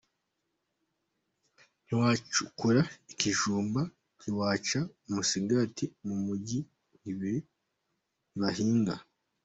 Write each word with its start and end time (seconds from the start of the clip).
Ntiwacukura 1.83 2.81
ikijumba, 3.11 3.81
ntiwaca 4.17 4.79
umusigati, 5.09 5.85
mu 6.05 6.15
mujyi 6.25 6.59
ntibahinga. 8.33 8.95